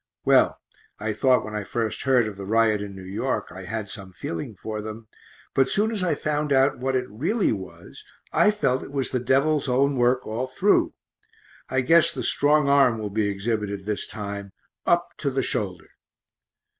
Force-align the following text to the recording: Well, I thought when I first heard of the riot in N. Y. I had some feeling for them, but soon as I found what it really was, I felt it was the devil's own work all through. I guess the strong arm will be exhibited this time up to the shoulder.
Well, 0.25 0.59
I 0.97 1.13
thought 1.13 1.45
when 1.45 1.53
I 1.53 1.63
first 1.63 2.01
heard 2.01 2.25
of 2.27 2.35
the 2.35 2.43
riot 2.47 2.81
in 2.81 2.97
N. 2.97 3.07
Y. 3.21 3.41
I 3.51 3.65
had 3.65 3.87
some 3.87 4.13
feeling 4.13 4.55
for 4.55 4.81
them, 4.81 5.07
but 5.53 5.69
soon 5.69 5.91
as 5.91 6.03
I 6.03 6.15
found 6.15 6.49
what 6.81 6.95
it 6.95 7.07
really 7.07 7.51
was, 7.51 8.03
I 8.33 8.49
felt 8.49 8.81
it 8.81 8.91
was 8.91 9.11
the 9.11 9.19
devil's 9.19 9.69
own 9.69 9.95
work 9.97 10.25
all 10.25 10.47
through. 10.47 10.95
I 11.69 11.81
guess 11.81 12.11
the 12.11 12.23
strong 12.23 12.67
arm 12.67 12.97
will 12.97 13.11
be 13.11 13.27
exhibited 13.27 13.85
this 13.85 14.07
time 14.07 14.53
up 14.87 15.15
to 15.17 15.29
the 15.29 15.43
shoulder. 15.43 15.91